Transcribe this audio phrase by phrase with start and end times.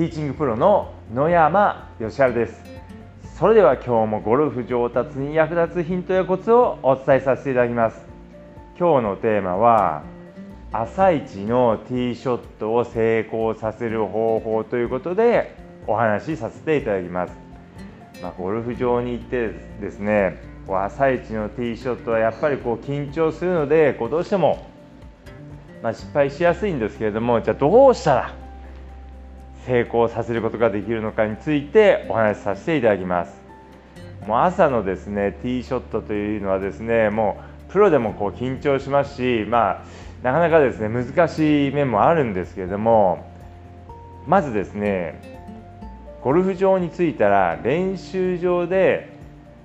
[0.00, 2.64] ティーチングプロの野山義晴です。
[3.38, 8.00] それでは今日もゴルフ上達に役立つヒントやコツをお伝えさせていただきます。
[8.78, 10.02] 今日のテーマは
[10.72, 15.54] 朝一のティーショットを成功させる方法ということで
[15.86, 17.34] お話しさせていただきます、
[18.22, 19.50] まあ、ゴルフ場に行って
[19.82, 24.66] ですね朝一のティーショットはやっぱりこう緊張するのでこうどうしても
[25.82, 28.39] まあ、失敗しやすいんですけれどもじゃあどうしたら
[29.66, 33.32] 成功させることができるのかについてお話しさせていただきます
[34.26, 39.84] もう朝のですねティーショットというのはですねもうプロでもこう緊張しますしまあ
[40.22, 43.26] なかなかですね難しい面もあるんですけれども
[44.26, 45.40] まずですね
[46.22, 49.08] ゴルフ場に着いたら練習場で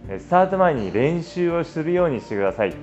[0.07, 2.75] スタート前に練習をするようにしてください。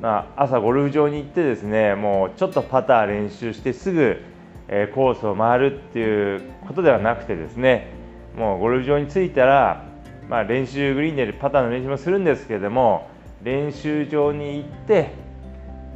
[0.00, 4.22] まあ、朝ゴルフ場に行ってですねもうちょっとパター練習してすぐ、
[4.68, 7.88] えコースを回るっていうことではなくてですね
[8.36, 9.84] もうゴルフ場に着いたら、
[10.28, 13.08] まあ、練習グリーンでパターの練習もするんですけども
[13.42, 15.10] 練習場に行って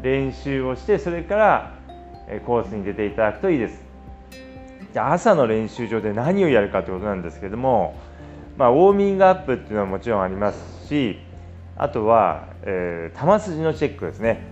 [0.02, 1.74] 練習をしてそれから
[2.46, 3.82] コースに出ていただくといいです。
[4.92, 7.94] じゃあ朝の練習場で何をやるかということなんですけども、
[8.56, 11.18] まあ、ウォーミングアップっていうのはもちろんありますし
[11.76, 14.42] あとは、えー、球筋のチェックですね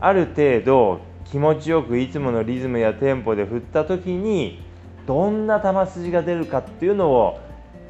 [0.00, 4.62] ある程度気持ちよくいつものリズムやテンポで振った時に
[5.06, 7.40] どんな球筋が出るかっていうのを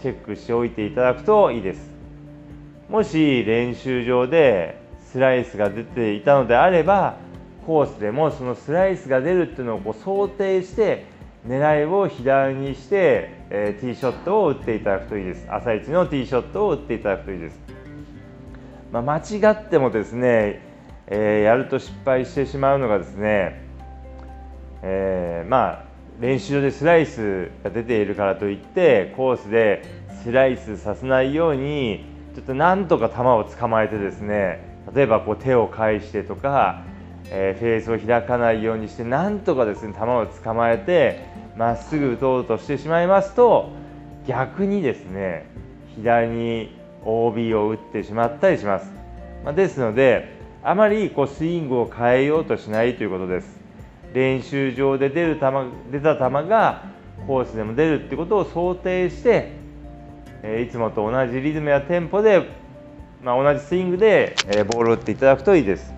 [0.00, 1.90] チェックしておいていただくといいです。
[2.88, 7.16] もし練習場でスライスが出ていたのであれば
[7.66, 11.06] コースでもそのスライスが出るっていうのをこう想定して
[11.46, 15.46] 狙いを左にして、えー、ティーショットを打っていただくといいです。
[15.50, 17.60] 朝一のティーショットを打っていただくといいです。
[18.90, 20.60] まあ、間違ってもですね、
[21.06, 23.62] えー、やると失敗してしまうのがですね、
[24.82, 25.84] えー、まあ
[26.20, 29.82] 練習でスライスが出ているからといってコースで
[30.22, 36.82] スライスさせないようにちょっとなんとか球を捕まえてですね例えばこう手を返してとか、
[37.26, 41.26] えー、フェースを開かないようにしてなんとかですね球を捕まえて
[41.56, 43.70] まっすぐ打とうとしてしまいますと
[44.26, 45.46] 逆にですね
[45.96, 48.90] 左に OB を打ってしまったりします、
[49.44, 50.33] まあ、ですので
[50.66, 53.60] あまりこうスイングを変えようとしないということです。
[54.14, 55.42] 練習場で出る球
[55.92, 56.84] 出た球が
[57.26, 59.52] コースでも出るってことを想定して、
[60.42, 62.48] えいつもと同じリズムやテンポで、
[63.22, 65.92] まあ、同じスイングで、えボールを打っていただくといいです。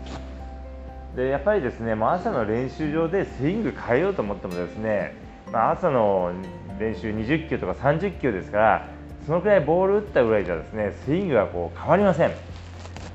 [1.15, 5.15] でやっぱりですねもう朝の練習場でスイング変えようと思ってもですね、
[5.51, 6.33] まあ、朝の
[6.79, 8.89] 練習20球とか30球ですから
[9.27, 12.33] そのくらいボール打ったぐらいじゃですねスイングがこう変わりません、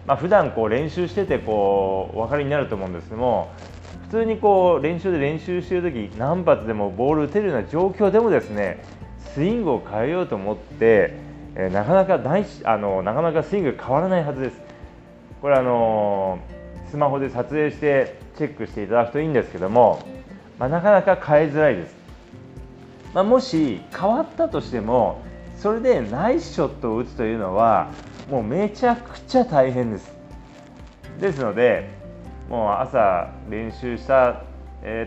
[0.08, 3.52] まあ、普段こう練習しててこうお分かりになると思うんですけども
[4.04, 8.84] 普通にこう練習で練習している時何発でもボール打てるような状況でもですね
[9.34, 11.14] スイングを変えようと思って、
[11.56, 14.72] えー、なかなか大あのなかなかスイング変わらないはずです。
[15.42, 16.40] これあの
[16.90, 20.06] スマホで撮影してチェックしていただくといいんですけども、
[20.60, 21.96] まあ、なかなか変えづらいです、
[23.14, 25.22] まあ、もし変わったとしても
[25.58, 27.90] それでナイスショットを打つというのは
[28.32, 30.10] もうめちゃくちゃ大変です。
[31.20, 31.90] ですので
[32.50, 34.44] もう朝練習した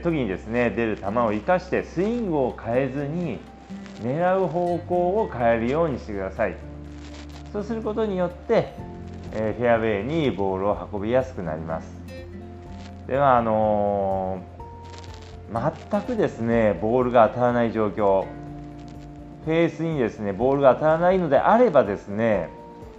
[0.02, 3.38] 時にですね出る球を生かしてスイングを変えずに
[4.02, 6.56] 狙う方向を変えるようにしてください。
[7.50, 8.74] そうすることによって、
[9.32, 11.86] えフェアウェイにボールを運びやすくなります。
[13.06, 18.26] ではあのー、全くですねボールが当たらない状況。
[19.46, 22.50] フェースにですねボールが当たらないのであればですね、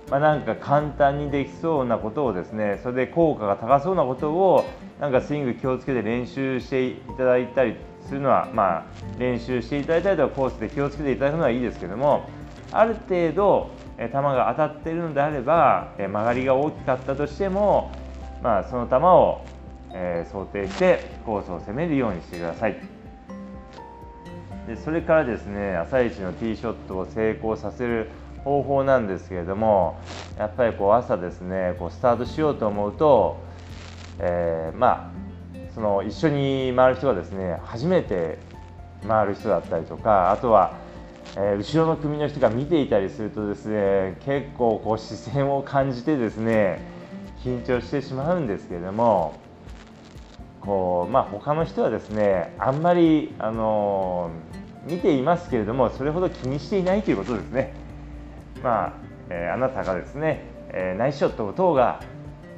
[0.10, 4.66] まあ、なんか簡単にできそうなことをですねそれで効果が高そうなことを
[5.00, 7.76] なんかスイング気をつけて練習していただいたり
[8.08, 8.86] するのは、まあ、
[9.18, 12.30] 練習していただいたりとかコースで気をつけていただくのはいいですけども
[12.72, 17.92] ある程度球が当たっているのであれば曲がりが大きかったとしても、
[18.44, 19.42] まあ、その球を、
[19.94, 22.76] え想定してコースを攻めるようにしてください。
[24.68, 28.10] でそれからですね朝一のティーショットを成功させる
[28.46, 30.00] 方法なんですけれども
[30.38, 33.38] やっぱりこう朝ですねこうスタートしようと思うと、
[34.20, 38.38] えー、まあその一緒に回る人がですね初めて
[39.06, 40.78] 回る人だったりとかあとは、
[41.36, 46.80] えー、後ろの組の人が見ていたりするとですね結構こう視線を感じてですね
[47.44, 49.44] 緊張してしまうんですけれども
[50.62, 54.32] こうまあ、他の人はですねあんまり、あの
[54.88, 57.85] 見ていますけれどもそれほど気にしていないということですね。
[58.64, 58.94] まあ
[59.30, 62.02] えー、あなたがですね、えー、ナイスショットを打とうが、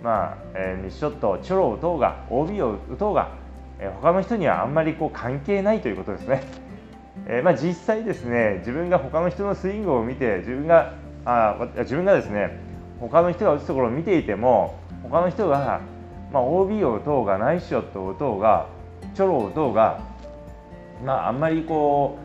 [0.03, 3.31] まあえー、ミスショット、チョロを打とうが OB を打とうが、
[3.79, 6.44] えー、他の人にはあんまりこう関係ないということですね。
[7.27, 10.94] えー、まあ、実際ですね自分が他の人のスイングを見て自分が
[11.25, 12.57] あ自分がですね
[13.01, 15.81] 他の人が打つところを見ていても他の人が、
[16.31, 18.67] まあ、OB を打とうがナイスショットを打とうが
[19.13, 19.99] チョロを打とうが、
[21.03, 22.17] まあ、あんまりこ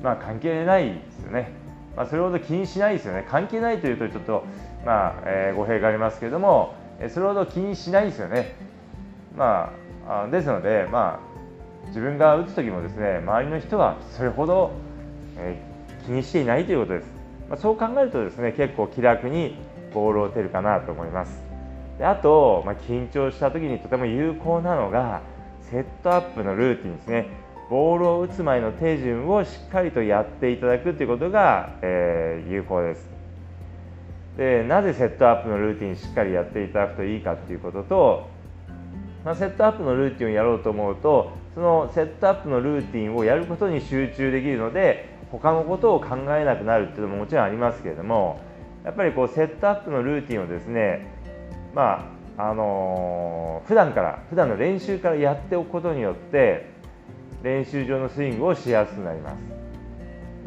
[0.00, 1.52] う、まあ、関係ないですよね、
[2.00, 3.26] まあ、それほど気にしないですよね。
[3.28, 4.44] 関係ないというとちょっと、
[4.86, 6.72] まあえー、語弊がありますけれども
[7.10, 8.54] それほど気にしないですよね、
[9.36, 9.70] ま
[10.08, 11.20] あ、ですので、ま
[11.84, 14.70] あ、自分が打つ時もですね周りの人はそれほど、
[15.36, 17.06] えー、気にしていないということです、
[17.50, 19.56] まあ、そう考えるとですね結構気楽に
[19.92, 21.42] ボールを打てるかなと思います。
[21.98, 25.20] であと、まあ、緊張した時にとても有効なのが
[25.70, 27.26] セットアップのルーティンですね。
[27.70, 33.08] ボールを打つ前の手順をしっかりとやっていただくということが、えー、有効です。
[34.36, 38.28] でなぜセットアップのルーティンしっかりやっていただくといいかということと、
[39.24, 48.40] まあ、セットアップのルーティンをやろうと思うとそのセットアップのルーティンをやることに集中できるので他のことを考えなくなるっていうのももちろんありますけれども
[48.84, 51.06] やっぱりこうセットアップのルーティンをですね
[51.74, 56.79] まああのー、普段から普段の練習からやっておくことによって
[57.42, 59.42] 練習上のスイングをしやすくなります。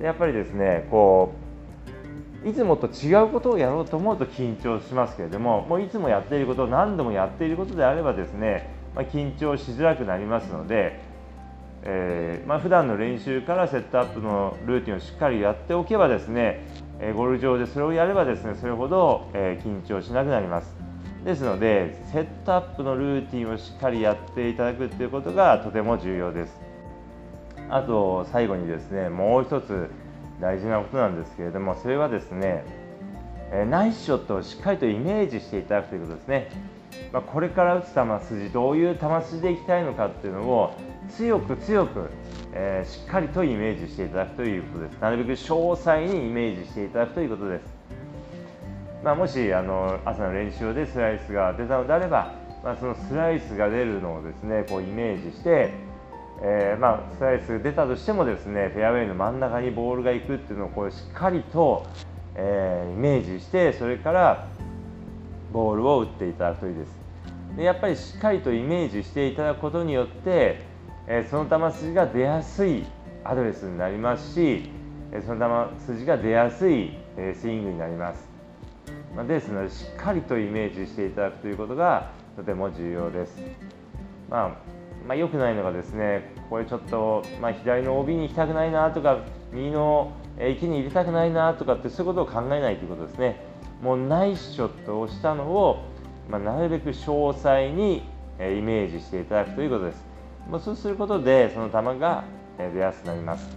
[0.02, 1.34] やっぱりですねこ
[2.44, 11.00] ういつもと違うことをやろうと思うと緊張しますけれどももういつもやっていることを何度もやっていることであればですね、まあ、緊張しづらくなりますので、
[11.84, 16.66] えーまあ、普段の練習からセットアップのルーティンをしっかりやっておけばですね
[17.00, 20.76] えゴルフ場でそれをやればですねそれほど、え緊張しなくなります。
[21.26, 26.73] ですのでセットアップのルーティンをしっかりやっていただくということがとても重要です。
[27.74, 29.90] あと最後にですねもう一つ
[30.40, 32.64] 大事なことなんですけれどもそれはですね
[33.70, 36.52] ナイスショットをしっかりとイメージしていただくということですね、
[37.12, 40.74] まあ、これから打つ球筋どういう球筋でいきたいのかっていうのを
[41.10, 42.10] 強く強く
[42.56, 45.02] えー、しっかりとイメージしていただくということです。
[45.02, 47.64] なるべく詳細にイメージしていただくということです。
[49.04, 55.74] まあ、もしあの朝の練習でスライスが出たのであれば、まあ、そのスライスが出るのをですねこうイメージして、
[56.46, 61.88] えー、まあ、スライスが出たとしてもですねフェアウェイの真ん中にボールが行くっていうのをこうしっかりと、
[62.36, 64.48] えー、イメージしてそれから
[65.54, 67.00] ボールを打っていただくといいです。
[67.56, 70.74] でやっぱりしっかりとイメージしていただくことによって
[71.08, 72.86] えその球筋が出やすい
[73.24, 74.70] アドレスになりますし、
[75.12, 78.28] えその球筋が出やすい、えスイングになります、
[79.16, 83.38] ま、ですのでしっかりとイメージしていただくということがとても重要です、
[84.30, 84.52] まあ、
[85.08, 89.20] まあ、良くないのがですねこれちょっと、まあ、左の OB に行きたくないなとか
[89.52, 93.46] 右の池に入れたくないなとかってそういうことを考えないということですね
[93.82, 95.84] もうナイスショットをしたのを、
[96.30, 98.04] まあ、なるべく詳細に
[98.40, 100.14] イメージしていただくということです
[100.50, 102.24] まあ、そうすることでその球が
[102.58, 103.48] 出やすくなります。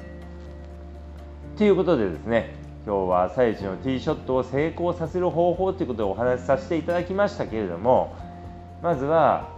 [1.56, 2.54] ということでですね
[2.86, 8.14] 今日は朝一のティーショットを成功させる方法ということをお話しさせていただきましたけれども
[8.82, 9.55] まずは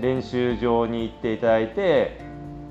[0.00, 2.20] 練習場に行っていただいて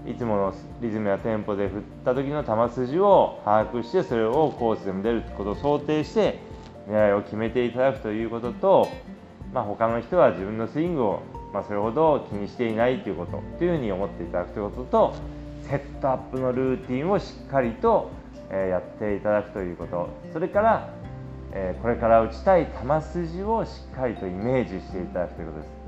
[0.08, 6.40] いつものリズムやテンポで振った時の球筋を把握してそれをコースでも出ることを想定して
[6.88, 8.90] 狙いを決めていただくということと、
[9.54, 11.22] まあ、他の人は自分のスイングを
[11.54, 15.16] まあ、それほど気にしていないということというふうに思っていただくということと
[15.68, 18.10] セットアップのルーティンをしっかりと、
[18.52, 20.10] やっていただくということ。
[20.34, 20.90] それから、
[21.82, 25.81] これから打ちたい球筋をしっかりとイメージしていただくということです、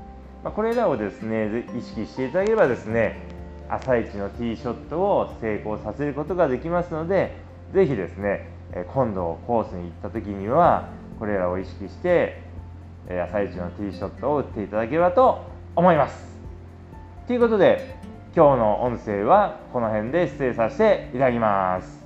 [0.44, 3.22] ま、これらをですね意識していただければですね
[3.68, 7.34] 朝一のティーショットを成功させることができますので
[7.72, 8.50] ぜひですね
[8.92, 12.42] 今度コースに行った時にはこれらを意識して
[13.08, 15.44] 朝一のティーショットを打っていただければと
[15.76, 16.34] 思います。
[17.26, 17.96] ということで
[18.36, 22.03] 今日の音声はこの辺で失礼させていただきます。